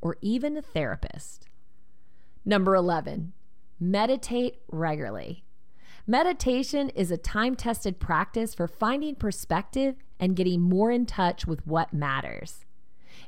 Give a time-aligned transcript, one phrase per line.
[0.00, 1.48] or even a therapist.
[2.44, 3.32] Number 11,
[3.78, 5.44] meditate regularly.
[6.06, 11.66] Meditation is a time tested practice for finding perspective and getting more in touch with
[11.66, 12.64] what matters.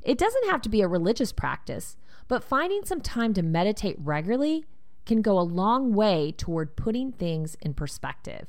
[0.02, 1.96] It doesn't have to be a religious practice,
[2.26, 4.64] but finding some time to meditate regularly
[5.04, 8.46] can go a long way toward putting things in perspective.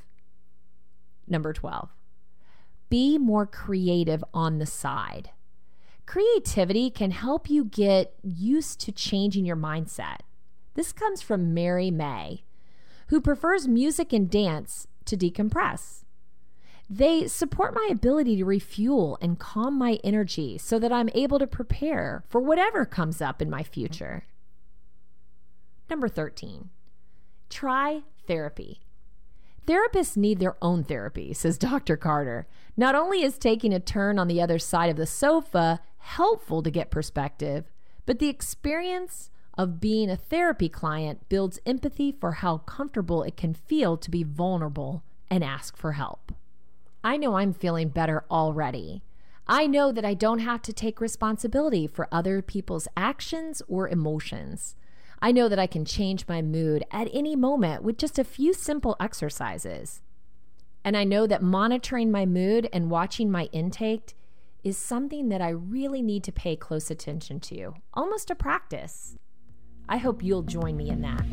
[1.28, 1.90] Number 12,
[2.90, 5.32] be more creative on the side.
[6.12, 10.18] Creativity can help you get used to changing your mindset.
[10.74, 12.44] This comes from Mary May
[13.08, 16.04] who prefers music and dance to decompress.
[16.90, 21.48] They support my ability to refuel and calm my energy so that I'm able to
[21.48, 24.26] prepare for whatever comes up in my future.
[25.90, 26.72] Number 13,
[27.50, 28.82] try therapy.
[29.66, 31.96] Therapists need their own therapy, says Dr.
[31.96, 32.48] Carter.
[32.76, 36.72] Not only is taking a turn on the other side of the sofa helpful to
[36.72, 37.72] get perspective,
[38.06, 43.54] but the experience of being a therapy client builds empathy for how comfortable it can
[43.54, 46.32] feel to be vulnerable and ask for help.
[47.04, 49.04] I know I'm feeling better already.
[49.48, 54.76] I know that I don't have to take responsibility for other people's actions or emotions.
[55.22, 58.54] I know that I can change my mood at any moment with just a few
[58.54, 60.02] simple exercises.
[60.84, 64.16] And I know that monitoring my mood and watching my intake
[64.64, 69.16] is something that I really need to pay close attention to, almost a practice.
[69.90, 71.26] I hope you'll join me in that.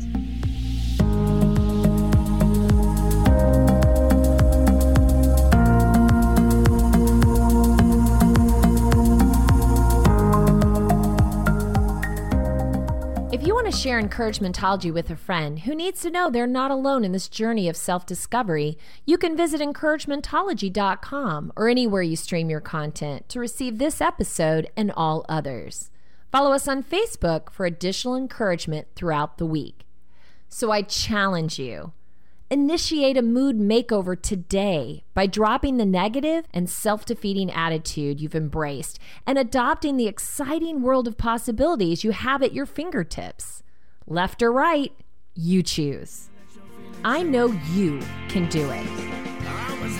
[13.61, 17.11] Want to share encouragementology with a friend who needs to know they're not alone in
[17.11, 23.27] this journey of self discovery, you can visit encouragementology.com or anywhere you stream your content
[23.27, 25.91] to receive this episode and all others.
[26.31, 29.85] Follow us on Facebook for additional encouragement throughout the week.
[30.47, 31.91] So I challenge you
[32.49, 38.99] initiate a mood makeover today by dropping the negative and self defeating attitude you've embraced
[39.25, 43.63] and adopting the exciting world of possibilities you have at your fingertips.
[44.07, 44.91] Left or right,
[45.35, 46.29] you choose.
[47.05, 48.85] I know you can do it.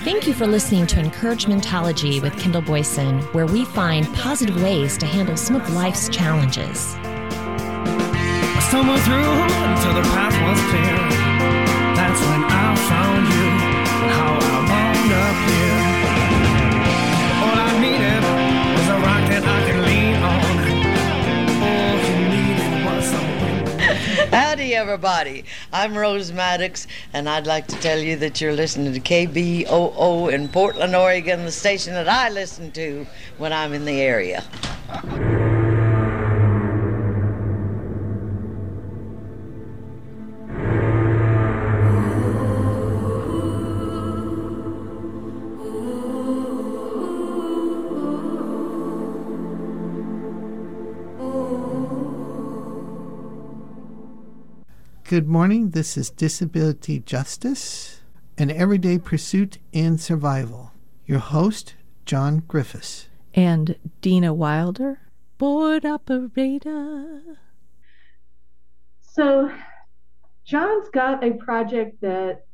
[0.04, 5.06] Thank you for listening to Encouragementology with Kendall Boyson, where we find positive ways to
[5.06, 6.96] handle some of life's challenges.
[6.98, 11.29] I stumbled through until the path was clear.
[24.80, 25.44] Everybody.
[25.72, 30.48] I'm Rose Maddox, and I'd like to tell you that you're listening to KBOO in
[30.48, 33.06] Portland, Oregon, the station that I listen to
[33.38, 34.44] when I'm in the area.
[55.10, 55.72] Good morning.
[55.72, 58.02] This is Disability Justice,
[58.38, 60.72] an everyday pursuit and survival.
[61.08, 61.74] Your host,
[62.06, 63.10] John Griffiths.
[63.34, 65.00] And Dena Wilder,
[65.40, 67.40] board operator.
[69.02, 69.52] So,
[70.46, 72.46] John's got a project that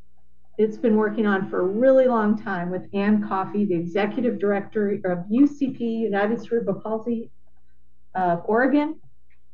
[0.58, 4.94] it's been working on for a really long time with Ann Coffey, the executive director
[5.04, 7.30] of UCP, United Cerebral Palsy
[8.14, 8.96] of Oregon.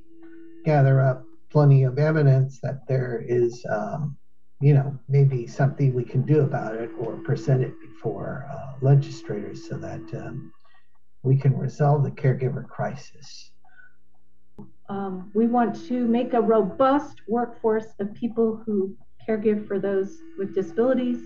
[0.65, 4.16] gather up plenty of evidence that there is um,
[4.59, 9.68] you know, maybe something we can do about it or present it before uh, legislators
[9.69, 10.51] so that um,
[11.24, 13.51] we can resolve the caregiver crisis.
[14.89, 18.95] Um, we want to make a robust workforce of people who
[19.27, 21.19] caregive for those with disabilities.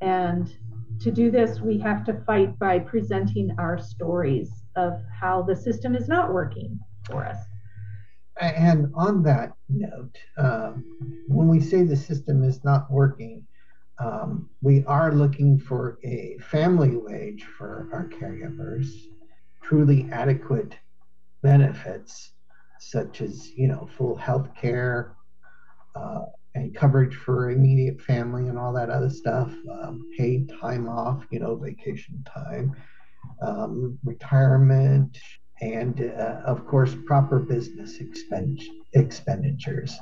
[0.00, 0.52] And
[1.00, 5.94] to do this, we have to fight by presenting our stories of how the system
[5.94, 7.38] is not working for us.
[8.40, 10.84] And on that note, um,
[11.26, 13.44] when we say the system is not working,
[13.98, 18.86] um, we are looking for a family wage for our caregivers,
[19.62, 20.76] truly adequate
[21.42, 22.32] benefits
[22.80, 25.16] such as you know full health care
[25.96, 26.22] uh,
[26.54, 29.52] and coverage for immediate family and all that other stuff,
[29.82, 32.74] um, paid time off, you know, vacation time,
[33.42, 35.18] um, retirement,
[35.60, 38.62] and uh, of course, proper business expend-
[38.94, 39.98] expenditures.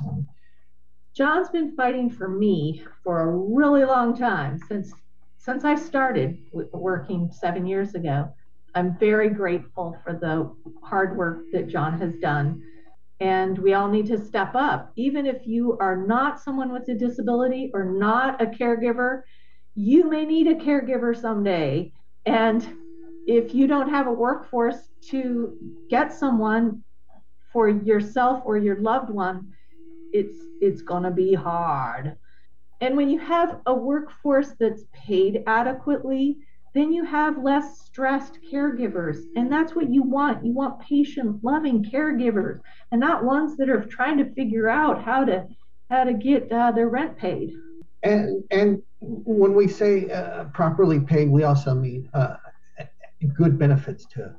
[1.15, 4.93] John's been fighting for me for a really long time since
[5.37, 8.29] since I started working seven years ago.
[8.75, 12.61] I'm very grateful for the hard work that John has done.
[13.19, 14.91] And we all need to step up.
[14.95, 19.21] Even if you are not someone with a disability or not a caregiver,
[19.73, 21.91] you may need a caregiver someday.
[22.25, 22.67] And
[23.27, 25.57] if you don't have a workforce to
[25.89, 26.83] get someone
[27.51, 29.53] for yourself or your loved one,
[30.13, 32.15] it's it's going to be hard.
[32.79, 36.37] And when you have a workforce that's paid adequately,
[36.73, 39.17] then you have less stressed caregivers.
[39.35, 40.45] And that's what you want.
[40.45, 42.59] You want patient, loving caregivers
[42.91, 45.47] and not ones that are trying to figure out how to
[45.89, 47.53] how to get uh, their rent paid.
[48.03, 52.37] And and when we say uh, properly paid, we also mean uh,
[53.25, 54.29] good benefits too.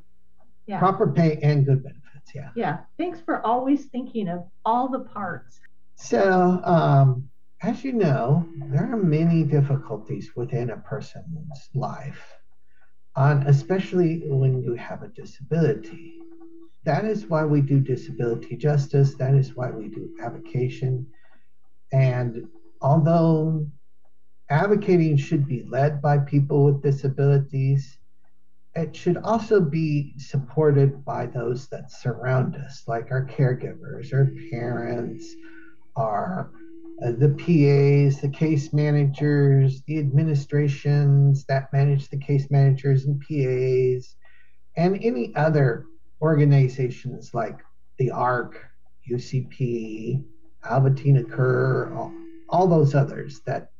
[0.66, 0.78] Yeah.
[0.78, 2.32] Proper pay and good benefits.
[2.34, 2.50] Yeah.
[2.54, 2.78] Yeah.
[2.98, 5.60] Thanks for always thinking of all the parts.
[5.96, 7.28] So, um,
[7.62, 12.22] as you know, there are many difficulties within a person's life,
[13.16, 16.20] especially when you have a disability.
[16.84, 19.14] That is why we do disability justice.
[19.16, 21.06] That is why we do avocation.
[21.92, 22.46] And
[22.80, 23.66] although
[24.50, 27.98] advocating should be led by people with disabilities,
[28.78, 35.26] it should also be supported by those that surround us, like our caregivers, our parents,
[35.96, 36.52] our
[37.04, 44.16] uh, the PAs, the case managers, the administrations that manage the case managers and PAs,
[44.76, 45.86] and any other
[46.20, 47.58] organizations like
[47.98, 48.64] the ARC,
[49.10, 50.25] UCP,
[50.64, 52.12] Albertina Kerr, all,
[52.48, 53.70] all those others that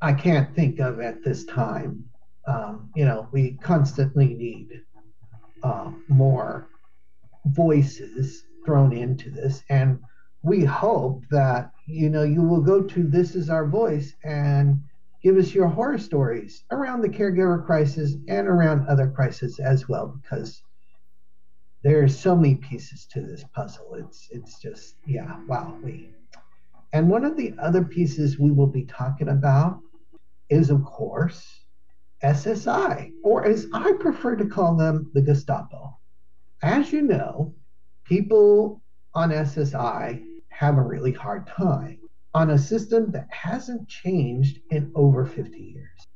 [0.00, 2.04] I can't think of at this time.
[2.46, 4.82] Um, you know, we constantly need
[5.62, 6.68] uh, more
[7.46, 10.00] voices thrown into this, and
[10.42, 14.82] we hope that you know, you will go to This Is Our Voice and
[15.22, 20.18] give us your horror stories around the caregiver crisis and around other crises as well,
[20.22, 20.62] because
[21.82, 23.94] there's so many pieces to this puzzle.
[23.94, 25.76] It's it's just yeah, wow.
[25.82, 26.10] We
[26.92, 29.80] and one of the other pieces we will be talking about
[30.48, 31.63] is of course
[32.24, 35.98] SSI, or as I prefer to call them, the Gestapo.
[36.62, 37.54] As you know,
[38.04, 38.82] people
[39.14, 41.98] on SSI have a really hard time
[42.32, 46.08] on a system that hasn't changed in over 50 years.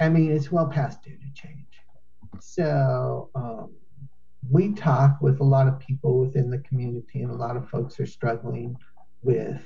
[0.00, 1.66] I mean, it's well past due to change.
[2.40, 3.74] So um,
[4.48, 7.98] we talk with a lot of people within the community, and a lot of folks
[7.98, 8.76] are struggling
[9.22, 9.60] with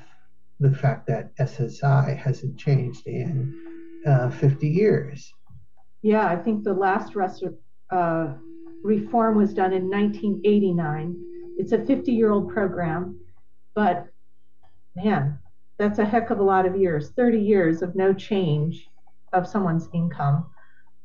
[0.60, 5.32] the fact that SSI hasn't changed in uh, 50 years.
[6.02, 7.44] Yeah, I think the last rest,
[7.90, 8.34] uh,
[8.82, 11.16] reform was done in 1989.
[11.58, 13.18] It's a 50 year old program
[13.78, 14.08] but
[14.96, 15.38] man,
[15.78, 18.88] that's a heck of a lot of years 30 years of no change
[19.32, 20.50] of someone's income.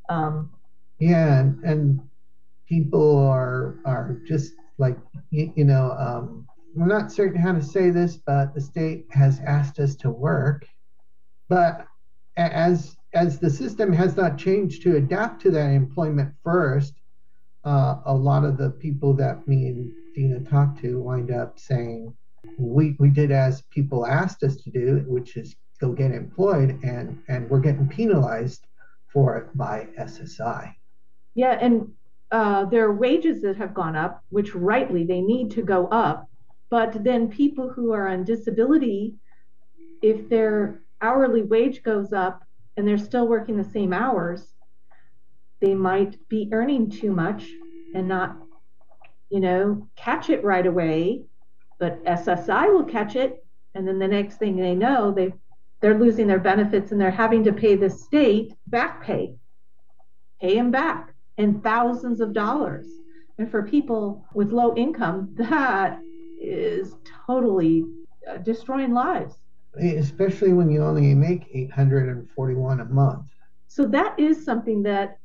[0.09, 0.49] Um,
[0.97, 2.01] yeah, and, and
[2.67, 4.97] people are are just like
[5.29, 9.39] you, you know um, I'm not certain how to say this, but the state has
[9.45, 10.65] asked us to work,
[11.47, 11.85] but
[12.37, 16.93] as as the system has not changed to adapt to that employment first,
[17.63, 22.13] uh, a lot of the people that me and Dena talked to wind up saying,
[22.57, 27.21] we we did as people asked us to do, which is go get employed, and
[27.27, 28.65] and we're getting penalized
[29.11, 30.73] for it by SSI.
[31.35, 31.91] Yeah, and
[32.31, 36.27] uh, there are wages that have gone up, which rightly they need to go up.
[36.69, 39.15] But then people who are on disability,
[40.01, 42.42] if their hourly wage goes up
[42.77, 44.53] and they're still working the same hours,
[45.61, 47.47] they might be earning too much
[47.93, 48.35] and not,
[49.29, 51.23] you know, catch it right away
[51.83, 55.33] but SSI will catch it, and then the next thing they know, they
[55.81, 59.35] they're losing their benefits and they're having to pay the state back pay,
[60.39, 62.87] pay them back, in thousands of dollars.
[63.37, 65.99] And for people with low income, that
[66.41, 66.95] is
[67.27, 67.83] totally
[68.29, 69.35] uh, destroying lives.
[69.81, 73.25] Especially when you only make 841 a month.
[73.67, 75.17] So that is something that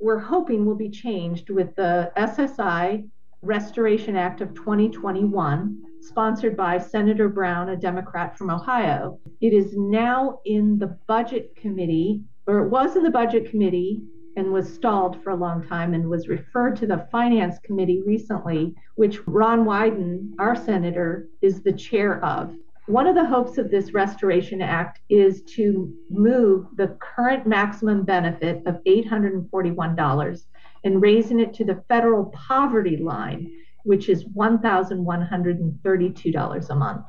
[0.00, 3.08] we're hoping will be changed with the SSI
[3.42, 9.20] Restoration Act of 2021, sponsored by Senator Brown, a Democrat from Ohio.
[9.40, 14.02] It is now in the Budget Committee, or it was in the Budget Committee
[14.36, 18.74] and was stalled for a long time and was referred to the Finance Committee recently,
[18.96, 22.54] which Ron Wyden, our senator, is the chair of.
[22.86, 28.60] One of the hopes of this Restoration Act is to move the current maximum benefit
[28.66, 30.42] of $841
[30.82, 33.52] and raising it to the federal poverty line,
[33.84, 37.06] which is $1,132 a month.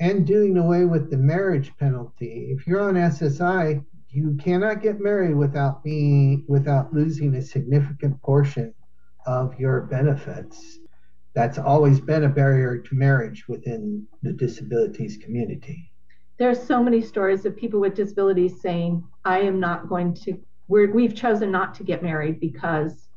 [0.00, 2.48] And doing away with the marriage penalty.
[2.50, 8.74] If you're on SSI, you cannot get married without being without losing a significant portion
[9.24, 10.80] of your benefits
[11.34, 15.90] that's always been a barrier to marriage within the disabilities community.
[16.38, 20.38] There are so many stories of people with disabilities saying, I am not going to,
[20.68, 23.08] we're, we've chosen not to get married because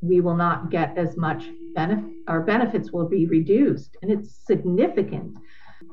[0.00, 3.96] we will not get as much benefit, our benefits will be reduced.
[4.02, 5.36] And it's significant.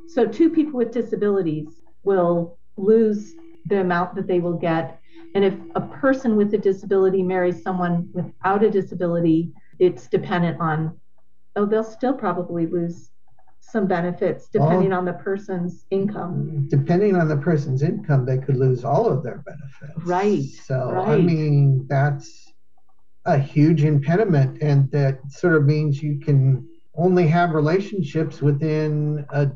[0.08, 3.34] So, two people with disabilities will lose
[3.66, 5.00] the amount that they will get.
[5.34, 10.98] And if a person with a disability marries someone without a disability, it's dependent on
[11.56, 13.12] oh, they'll still probably lose
[13.60, 16.68] some benefits depending on the person's income.
[16.70, 20.06] Depending on the person's income, they could lose all of their benefits.
[20.06, 20.44] Right.
[20.44, 21.10] So, right.
[21.10, 22.54] I mean, that's
[23.26, 24.62] a huge impediment.
[24.62, 29.52] And that sort of means you can only have relationships within a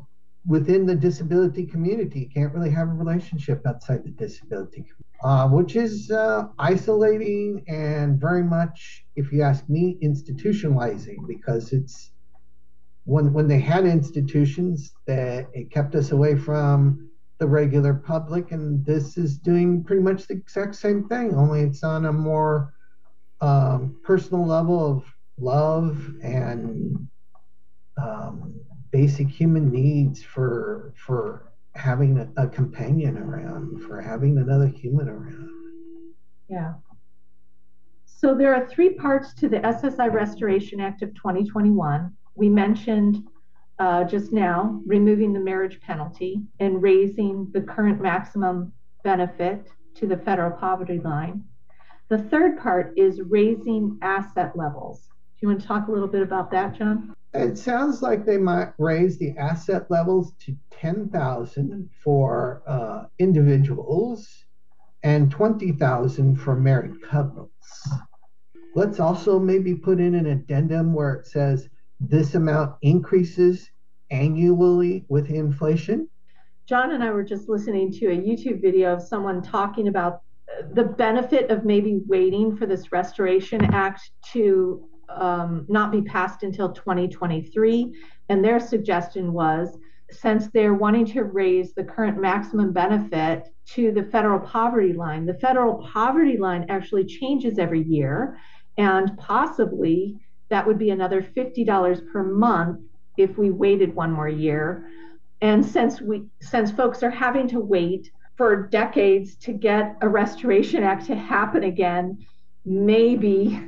[0.46, 2.20] within the disability community.
[2.20, 7.62] You can't really have a relationship outside the disability community uh, which is uh, isolating
[7.68, 12.12] and very much, if you ask me, institutionalizing because it's
[13.04, 17.08] when when they had institutions that it kept us away from
[17.38, 21.82] the regular public, and this is doing pretty much the exact same thing, only it's
[21.82, 22.74] on a more
[23.40, 25.04] um, personal level of
[25.38, 27.08] love and
[27.96, 28.54] um,
[28.90, 35.50] basic human needs for for having a, a companion around, for having another human around.
[36.48, 36.74] Yeah.
[38.20, 42.12] So there are three parts to the SSI Restoration Act of 2021.
[42.34, 43.26] We mentioned
[43.78, 48.74] uh, just now removing the marriage penalty and raising the current maximum
[49.04, 51.42] benefit to the federal poverty line.
[52.10, 55.06] The third part is raising asset levels.
[55.08, 57.14] Do you want to talk a little bit about that, John?
[57.32, 64.28] It sounds like they might raise the asset levels to 10,000 for uh, individuals
[65.02, 67.48] and 20,000 for married couples.
[68.74, 73.70] Let's also maybe put in an addendum where it says this amount increases
[74.10, 76.08] annually with inflation.
[76.66, 80.22] John and I were just listening to a YouTube video of someone talking about
[80.74, 86.72] the benefit of maybe waiting for this Restoration Act to um, not be passed until
[86.72, 87.92] 2023.
[88.28, 89.76] And their suggestion was
[90.12, 95.34] since they're wanting to raise the current maximum benefit to the federal poverty line, the
[95.34, 98.38] federal poverty line actually changes every year.
[98.80, 100.18] And possibly
[100.48, 102.80] that would be another $50 per month
[103.18, 104.88] if we waited one more year.
[105.42, 110.82] And since we since folks are having to wait for decades to get a restoration
[110.82, 112.26] act to happen again,
[112.64, 113.60] maybe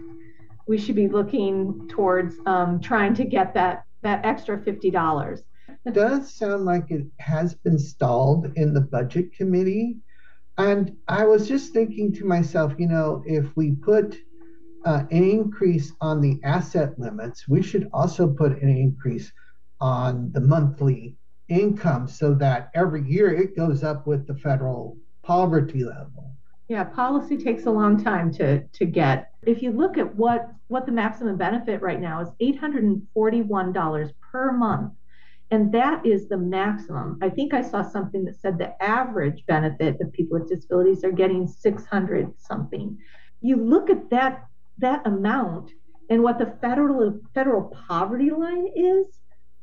[0.66, 5.42] we should be looking towards um, trying to get that that extra fifty dollars.
[5.85, 9.99] It does sound like it has been stalled in the budget committee,
[10.57, 14.16] and I was just thinking to myself, you know, if we put
[14.85, 19.33] uh, an increase on the asset limits, we should also put an increase
[19.81, 21.17] on the monthly
[21.49, 26.35] income so that every year it goes up with the federal poverty level.
[26.69, 29.33] Yeah, policy takes a long time to to get.
[29.43, 34.93] If you look at what what the maximum benefit right now is $841 per month.
[35.51, 37.19] And that is the maximum.
[37.21, 41.12] I think I saw something that said the average benefit of people with disabilities are
[41.12, 42.97] getting 600 something.
[43.43, 44.47] You look at that
[44.79, 45.71] that amount
[46.11, 49.07] and what the federal federal poverty line is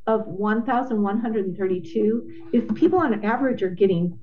[0.08, 4.18] of 1132 if people on average are getting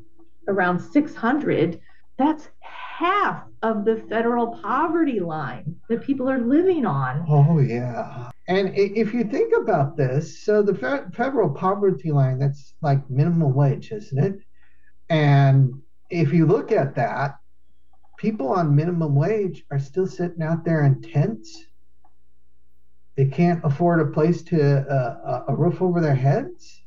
[0.49, 1.81] around 600
[2.19, 7.27] that's half of the federal poverty line that people are living on.
[7.29, 8.31] Oh, yeah.
[8.49, 10.75] And if you think about this, so the
[11.13, 14.39] federal poverty line, that's like minimum wage, isn't it?
[15.11, 17.35] And if you look at that,
[18.17, 21.65] people on minimum wage are still sitting out there in tents.
[23.17, 26.83] They can't afford a place to uh, a roof over their heads.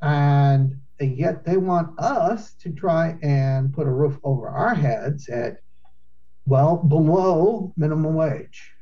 [0.00, 5.58] And yet they want us to try and put a roof over our heads at,
[6.46, 8.72] well, below minimum wage.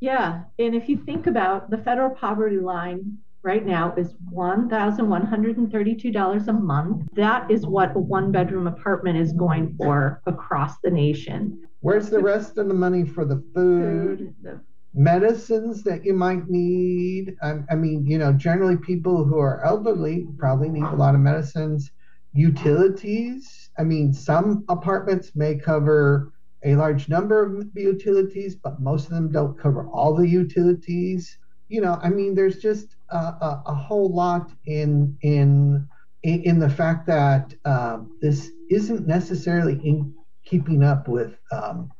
[0.00, 0.42] Yeah.
[0.58, 7.08] And if you think about the federal poverty line right now is $1,132 a month.
[7.14, 11.62] That is what a one bedroom apartment is going for across the nation.
[11.80, 14.60] Where's the rest of the money for the food, Food, the
[14.94, 17.34] medicines that you might need?
[17.42, 21.20] I, I mean, you know, generally people who are elderly probably need a lot of
[21.20, 21.90] medicines,
[22.32, 23.70] utilities.
[23.78, 26.32] I mean, some apartments may cover
[26.64, 31.36] a large number of utilities, but most of them don't cover all the utilities.
[31.68, 35.88] You know, I mean, there's just a, a, a whole lot in in
[36.22, 40.14] in in the fact that um, this isn't necessarily in
[40.44, 41.90] keeping up with um,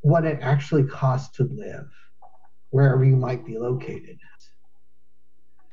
[0.00, 1.88] what it actually costs to live
[2.70, 4.18] wherever you might be located.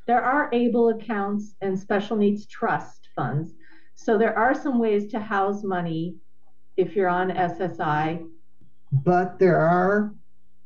[0.06, 3.54] there are able accounts and special needs trust funds.
[3.96, 6.16] So there are some ways to house money
[6.78, 8.28] if you're on SSI.
[8.92, 10.14] But there are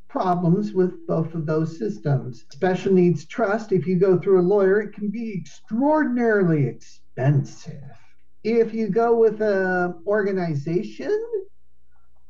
[0.08, 2.44] problems with both of those systems.
[2.50, 7.82] Special needs trust, if you go through a lawyer, it can be extraordinarily expensive.
[8.44, 11.46] If you go with an organization,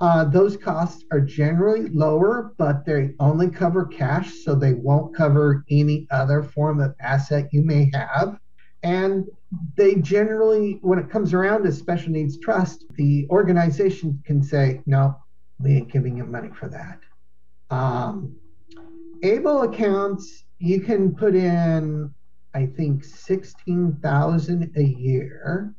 [0.01, 5.65] uh, those costs are generally lower, but they only cover cash, so they won't cover
[5.71, 8.39] any other form of asset you may have.
[8.83, 9.27] And
[9.77, 15.17] they generally, when it comes around to special needs trust, the organization can say, no,
[15.59, 17.01] we ain't giving you money for that.
[17.71, 18.37] Um,
[19.23, 22.13] able accounts, you can put in,
[22.55, 25.75] I think, 16,000 a year.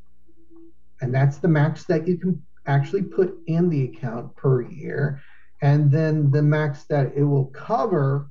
[1.01, 5.21] And that's the max that you can actually put in the account per year.
[5.61, 8.29] And then the max that it will cover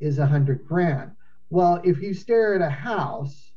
[0.00, 1.12] is a hundred grand.
[1.50, 3.52] Well, if you stare at a house,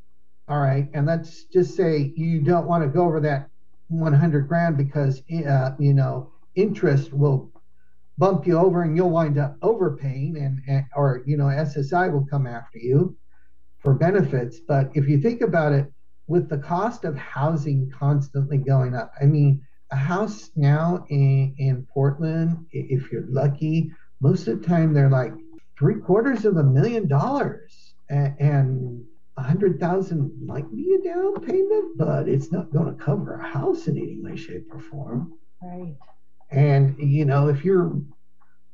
[0.48, 3.50] all right, and let's just say you don't want to go over that
[3.90, 7.53] 100 grand because, uh, you know, interest will
[8.18, 12.26] bump you over and you'll wind up overpaying and, and or, you know, SSI will
[12.26, 13.18] come after you
[13.80, 14.60] for benefits.
[14.68, 15.92] But if you think about it,
[16.28, 21.86] with the cost of housing constantly going up, I mean, a house now in, in
[21.94, 25.34] Portland, if you're lucky, most of the time they're like
[25.78, 27.96] three quarters of a million dollars.
[28.10, 29.04] A- And
[29.38, 33.44] a hundred thousand might be a down payment, but it's not going to cover a
[33.48, 35.34] house in any way, shape, or form.
[35.62, 35.96] Right.
[36.54, 38.00] And you know, if you're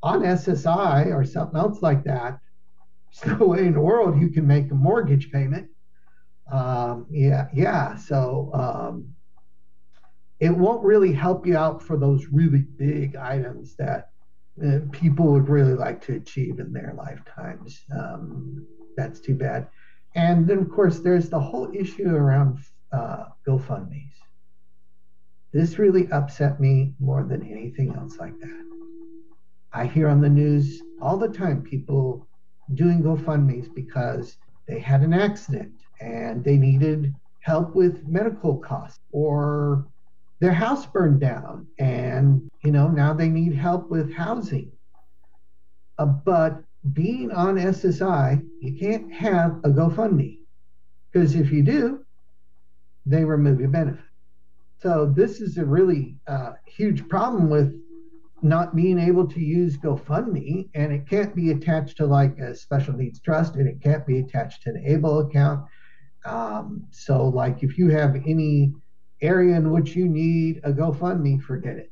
[0.03, 2.39] on SSI or something else like that,
[3.23, 5.69] there's no way in the world you can make a mortgage payment.
[6.51, 7.95] Um, yeah, yeah.
[7.95, 9.13] So um,
[10.39, 14.09] it won't really help you out for those really big items that
[14.65, 17.81] uh, people would really like to achieve in their lifetimes.
[17.97, 19.67] Um, that's too bad.
[20.15, 22.59] And then, of course, there's the whole issue around
[22.91, 24.18] uh, GoFundMe's.
[25.51, 28.65] This really upset me more than anything else like that.
[29.73, 32.27] I hear on the news all the time people
[32.75, 39.87] doing GoFundMe's because they had an accident and they needed help with medical costs or
[40.39, 44.71] their house burned down and you know now they need help with housing
[45.97, 46.61] uh, but
[46.93, 50.39] being on ssi you can't have a gofundme
[51.11, 52.05] because if you do
[53.05, 54.08] they remove your benefit
[54.81, 57.73] so this is a really uh, huge problem with
[58.41, 62.93] not being able to use gofundme and it can't be attached to like a special
[62.93, 65.65] needs trust and it can't be attached to an able account
[66.25, 68.73] um, so like if you have any
[69.21, 71.91] area in which you need a GoFundMe, forget it.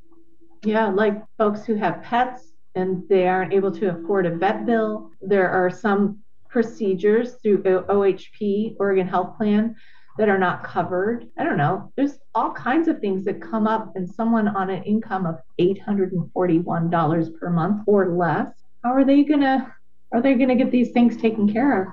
[0.64, 5.12] Yeah, like folks who have pets and they aren't able to afford a vet bill.
[5.22, 6.20] There are some
[6.50, 9.76] procedures through OHP, Oregon Health Plan,
[10.18, 11.28] that are not covered.
[11.38, 11.92] I don't know.
[11.96, 17.40] There's all kinds of things that come up, and someone on an income of $841
[17.40, 18.52] per month or less,
[18.84, 19.74] how are they gonna
[20.12, 21.88] are they gonna get these things taken care of?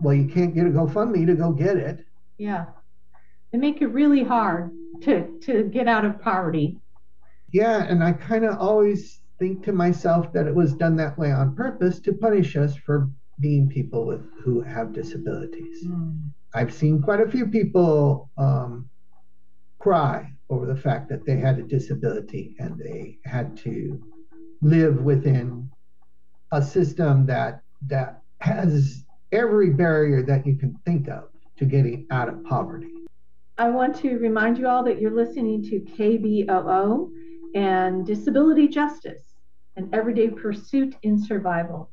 [0.00, 2.04] Well, you can't get a GoFundMe to go get it.
[2.38, 2.66] Yeah.
[3.52, 4.70] They make it really hard
[5.02, 6.78] to to get out of poverty.
[7.52, 11.32] Yeah, and I kind of always think to myself that it was done that way
[11.32, 13.08] on purpose to punish us for
[13.40, 15.84] being people with who have disabilities.
[15.86, 16.28] Hmm.
[16.54, 18.88] I've seen quite a few people um,
[19.78, 24.02] cry over the fact that they had a disability and they had to
[24.62, 25.70] live within
[26.52, 31.24] a system that that has every barrier that you can think of
[31.58, 32.92] to getting out of poverty.
[33.58, 37.10] I want to remind you all that you're listening to KBOO
[37.54, 39.34] and Disability Justice,
[39.76, 41.90] an everyday pursuit in survival.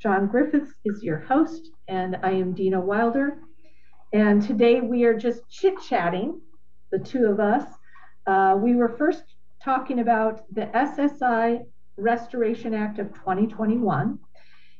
[0.00, 3.38] John Griffiths is your host, and I am Dena Wilder.
[4.12, 6.40] And today we are just chit chatting,
[6.90, 7.64] the two of us.
[8.26, 9.22] Uh, we were first
[9.62, 11.66] talking about the SSI
[11.98, 14.18] Restoration Act of 2021.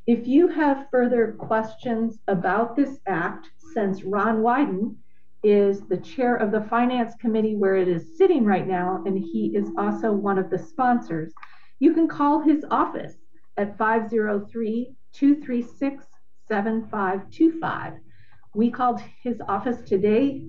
[0.07, 4.97] If you have further questions about this act, since Ron Wyden
[5.43, 9.55] is the chair of the Finance Committee where it is sitting right now, and he
[9.55, 11.35] is also one of the sponsors,
[11.81, 13.17] you can call his office
[13.59, 16.05] at 503 236
[16.49, 17.93] 7525.
[18.55, 20.49] We called his office today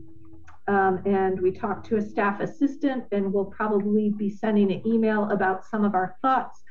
[0.69, 5.31] um, and we talked to a staff assistant, and we'll probably be sending an email
[5.31, 6.61] about some of our thoughts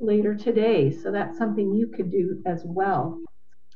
[0.00, 0.90] later today.
[0.90, 3.20] So that's something you could do as well.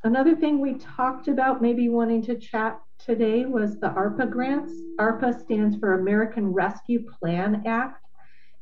[0.03, 4.73] Another thing we talked about, maybe wanting to chat today, was the ARPA grants.
[4.99, 8.05] ARPA stands for American Rescue Plan Act,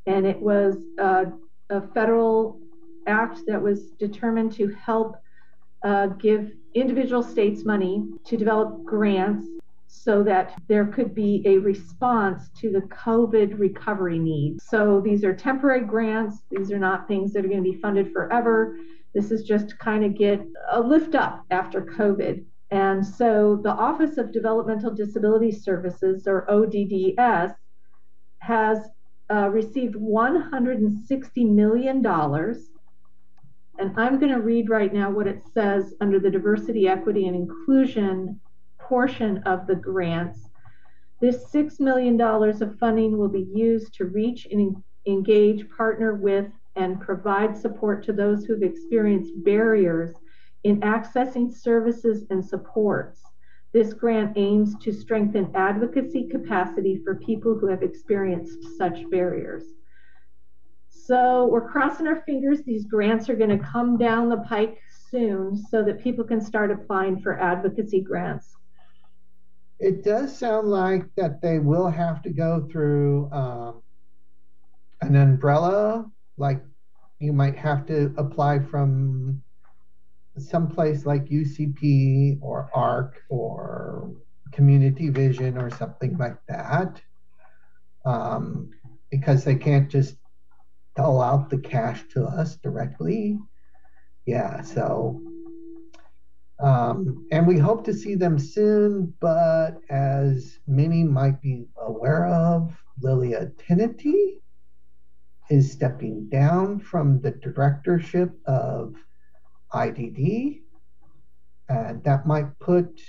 [0.04, 1.24] and it was uh,
[1.70, 2.60] a federal
[3.06, 5.16] act that was determined to help
[5.84, 9.46] uh, give individual states money to develop grants
[9.86, 14.64] so that there could be a response to the COVID recovery needs.
[14.64, 18.12] So these are temporary grants, these are not things that are going to be funded
[18.12, 18.76] forever.
[19.14, 22.44] This is just to kind of get a lift up after COVID.
[22.70, 27.54] And so the Office of Developmental Disability Services, or ODDS,
[28.40, 28.78] has
[29.30, 32.02] uh, received $160 million.
[33.78, 37.36] And I'm going to read right now what it says under the Diversity, Equity, and
[37.36, 38.40] Inclusion
[38.80, 40.48] portion of the grants.
[41.20, 47.00] This $6 million of funding will be used to reach and engage, partner with, and
[47.00, 50.14] provide support to those who've experienced barriers
[50.64, 53.22] in accessing services and supports.
[53.72, 59.64] This grant aims to strengthen advocacy capacity for people who have experienced such barriers.
[61.08, 62.62] So we're crossing our fingers.
[62.64, 64.78] These grants are going to come down the pike
[65.10, 68.54] soon so that people can start applying for advocacy grants.
[69.80, 73.82] It does sound like that they will have to go through um,
[75.00, 76.04] an umbrella,
[76.36, 76.62] like
[77.20, 79.42] you might have to apply from
[80.36, 84.12] someplace like UCP or ARC or
[84.52, 87.00] Community Vision or something like that,
[88.04, 88.68] um,
[89.10, 90.18] because they can't just
[90.98, 93.38] dole out the cash to us directly.
[94.26, 95.22] Yeah, so
[96.60, 102.76] um, and we hope to see them soon, but as many might be aware of,
[103.00, 104.40] Lilia Teninty
[105.50, 108.96] is stepping down from the directorship of
[109.72, 110.62] IDD,
[111.68, 113.00] and that might put,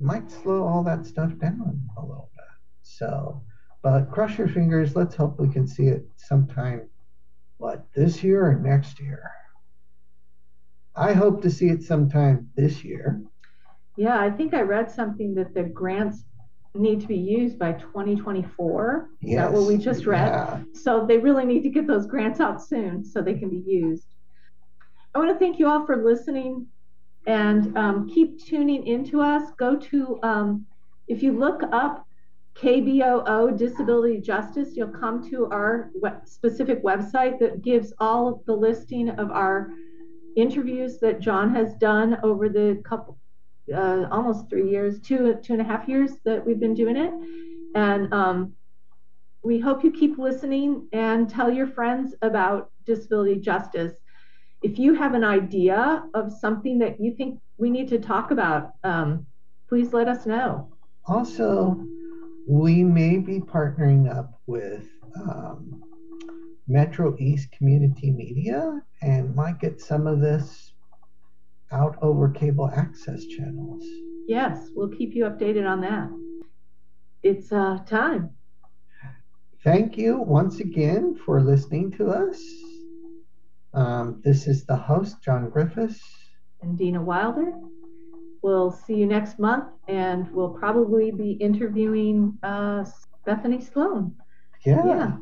[0.00, 2.44] might slow all that stuff down a little bit.
[2.82, 3.44] So,
[3.82, 4.96] but cross your fingers.
[4.96, 6.88] Let's hope we can see it sometime,
[7.58, 9.30] what, this year or next year?
[10.94, 13.22] I hope to see it sometime this year.
[13.96, 16.24] Yeah, I think I read something that the grants
[16.74, 19.08] need to be used by 2024.
[19.22, 20.28] Is yes, that what we just read?
[20.28, 20.62] Yeah.
[20.74, 24.06] So they really need to get those grants out soon so they can be used.
[25.14, 26.66] I want to thank you all for listening
[27.26, 29.50] and um, keep tuning into us.
[29.58, 30.66] Go to, um,
[31.08, 32.06] if you look up
[32.54, 35.90] KBOO Disability Justice, you'll come to our
[36.24, 39.70] specific website that gives all the listing of our
[40.36, 43.18] interviews that John has done over the couple,
[43.74, 47.12] uh, almost three years, two two and a half years that we've been doing it,
[47.74, 48.52] and um,
[49.42, 53.94] we hope you keep listening and tell your friends about disability justice.
[54.62, 58.72] If you have an idea of something that you think we need to talk about,
[58.84, 59.26] um,
[59.68, 60.72] please let us know.
[61.06, 61.84] Also,
[62.46, 65.82] we may be partnering up with um,
[66.66, 70.72] Metro East Community Media and might get some of this
[71.70, 73.84] out over cable access channels.
[74.26, 76.10] Yes, we'll keep you updated on that.
[77.22, 78.30] It's uh, time.
[79.64, 82.42] Thank you once again for listening to us.
[83.74, 86.00] Um, this is the host, John Griffiths.
[86.60, 87.52] And Dena Wilder.
[88.42, 92.84] We'll see you next month, and we'll probably be interviewing uh,
[93.24, 94.16] Bethany Sloan.
[94.64, 94.84] Yeah.
[94.84, 95.16] Yeah.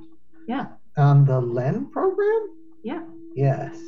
[0.49, 2.51] Yeah on the LEN program?
[2.83, 3.03] Yeah.
[3.35, 3.79] Yes.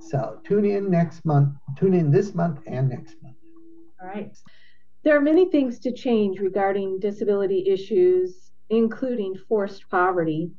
[0.00, 3.36] So tune in next month, tune in this month and next month.
[4.00, 4.36] All right.
[5.02, 10.50] There are many things to change regarding disability issues, including forced poverty.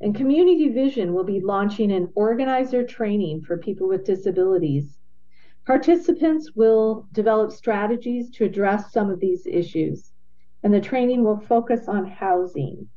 [0.00, 4.95] And Community Vision will be launching an organizer training for people with disabilities.
[5.66, 10.12] Participants will develop strategies to address some of these issues,
[10.62, 12.88] and the training will focus on housing.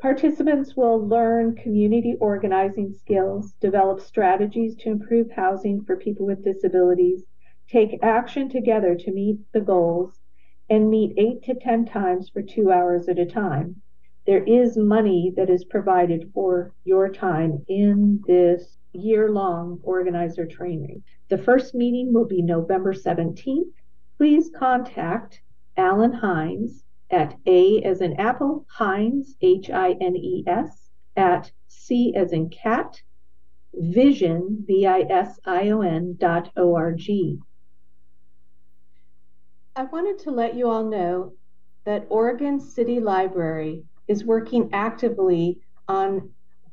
[0.00, 7.24] Participants will learn community organizing skills, develop strategies to improve housing for people with disabilities,
[7.68, 10.20] take action together to meet the goals,
[10.70, 13.82] and meet eight to 10 times for two hours at a time.
[14.28, 21.02] There is money that is provided for your time in this year long organizer training.
[21.28, 23.72] The first meeting will be November 17th.
[24.18, 25.40] Please contact
[25.76, 32.14] Alan Hines at A as in Apple, Hines, H I N E S, at C
[32.16, 33.00] as in cat,
[33.74, 37.38] vision, V I S I O N dot O R G.
[39.74, 41.32] I wanted to let you all know
[41.84, 46.30] that Oregon City Library is working actively on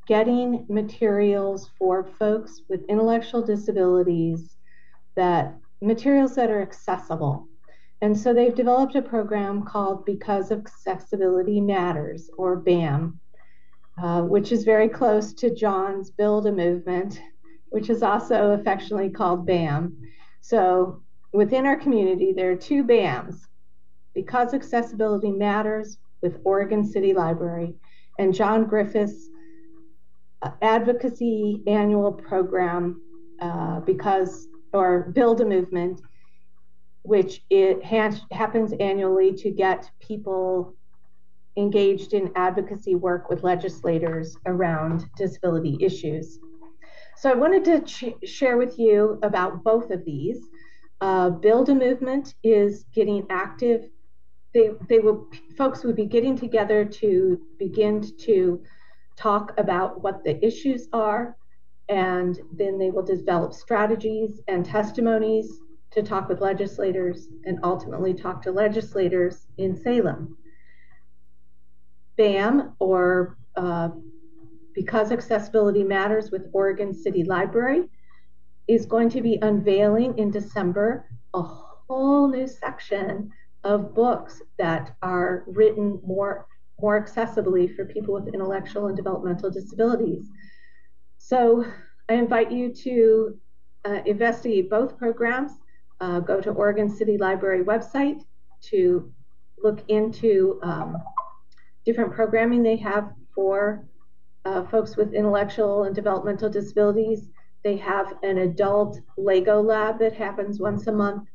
[0.09, 4.55] getting materials for folks with intellectual disabilities
[5.15, 7.47] that materials that are accessible.
[8.01, 13.19] And so they've developed a program called Because Accessibility Matters, or BAM,
[14.01, 17.21] uh, which is very close to John's Build a Movement,
[17.69, 19.95] which is also affectionately called BAM.
[20.41, 23.41] So within our community, there are two BAMs
[24.15, 27.75] Because Accessibility Matters with Oregon City Library
[28.17, 29.29] and John Griffith's
[30.61, 33.01] advocacy annual program,
[33.41, 36.01] uh, because or Build a Movement,
[37.03, 40.75] which it ha- happens annually to get people
[41.57, 46.39] engaged in advocacy work with legislators around disability issues.
[47.17, 50.47] So I wanted to ch- share with you about both of these.
[51.01, 53.89] Uh, Build a Movement is getting active.
[54.53, 58.61] They, they will, folks would be getting together to begin to
[59.19, 61.35] talk about what the issues are,
[61.89, 65.59] and then they will develop strategies and testimonies
[65.91, 70.37] to talk with legislators and ultimately talk to legislators in Salem.
[72.17, 73.89] BAM, or uh,
[74.73, 77.85] Because Accessibility Matters with Oregon City Library,
[78.67, 83.31] is going to be unveiling in December a whole new section
[83.63, 86.47] of books that are written more,
[86.81, 90.27] more accessibly for people with intellectual and developmental disabilities.
[91.17, 91.65] So
[92.09, 93.37] I invite you to
[93.85, 95.51] uh, investigate both programs.
[96.01, 98.23] Uh, go to Oregon City Library website
[98.61, 99.11] to
[99.61, 100.97] look into um,
[101.85, 103.85] different programming they have for
[104.45, 107.29] uh, folks with intellectual and developmental disabilities.
[107.63, 111.27] They have an adult Lego lab that happens once a month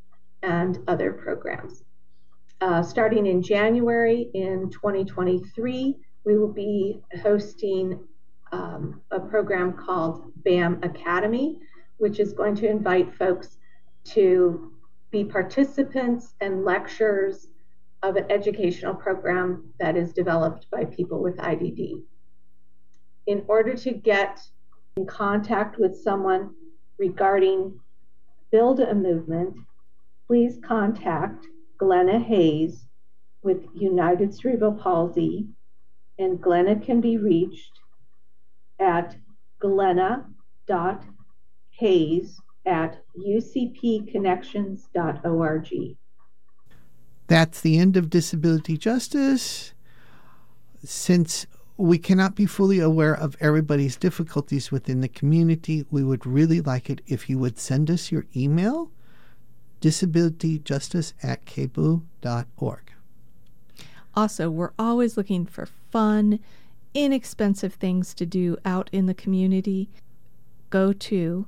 [0.43, 1.85] and other programs.
[2.61, 7.99] Uh, starting in January in 2023, we will be hosting
[8.53, 11.59] um, a program called BAM Academy,
[11.99, 13.59] which is going to invite folks
[14.05, 14.73] to
[15.11, 17.49] be participants and lecturers
[18.03, 22.03] of an educational program that is developed by people with IDD.
[23.27, 24.41] In order to get
[24.97, 26.55] in contact with someone
[26.99, 27.79] regarding
[28.51, 29.57] Build a Movement,
[30.27, 31.47] please contact
[31.85, 32.87] Glenna Hayes
[33.43, 35.49] with United Cerebral Palsy,
[36.19, 37.73] and Glenna can be reached
[38.81, 39.19] at
[39.61, 45.97] glenna.hayes at ucpconnections.org.
[47.27, 49.75] That's the end of disability justice.
[50.83, 56.63] Since we cannot be fully aware of everybody's difficulties within the community, we would really
[56.63, 58.91] like it if you would send us your email
[59.85, 62.93] disabilityjustice at kboo.org.
[64.15, 66.41] Also, we're always looking for fun,
[66.95, 69.91] inexpensive things to do out in the community.
[70.71, 71.47] Go to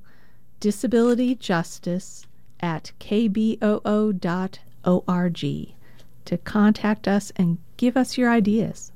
[0.61, 2.27] disabilityjustice
[2.61, 4.21] at kboo.org
[6.25, 8.93] to contact us and give us your ideas.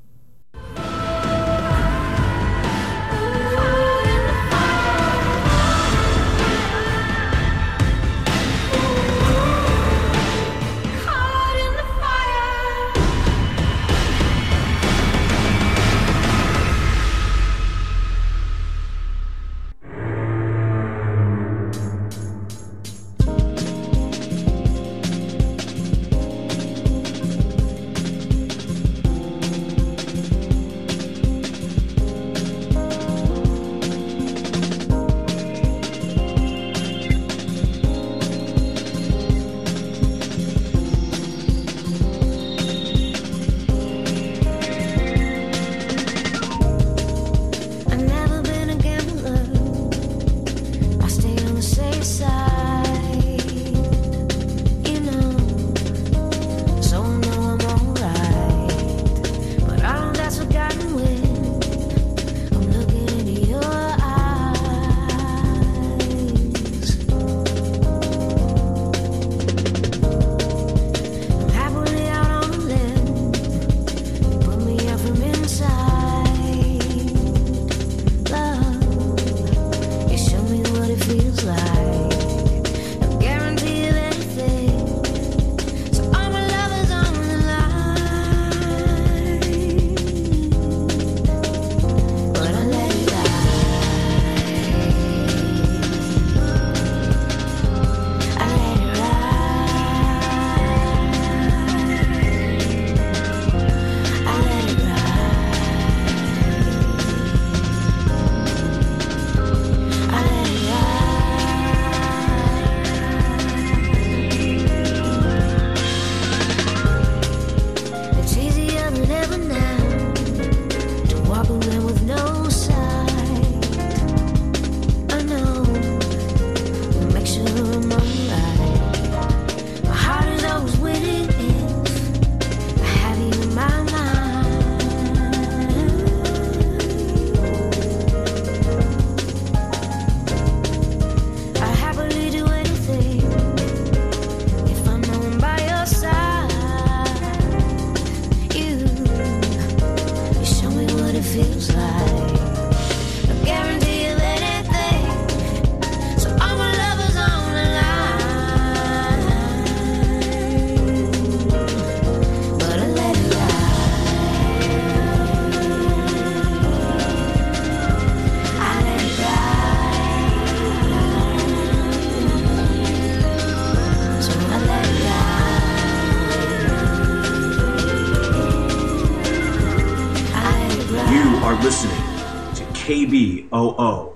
[183.71, 184.15] KBOO,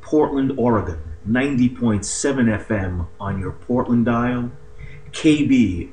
[0.00, 4.50] Portland, Oregon, 90.7 FM on your Portland dial,
[5.12, 5.92] KBOO.FM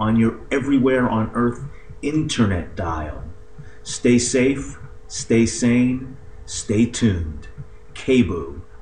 [0.00, 1.64] on your everywhere on earth
[2.02, 3.24] internet dial.
[3.82, 6.16] Stay safe, stay sane,
[6.46, 7.48] stay tuned.
[7.94, 8.64] KBOO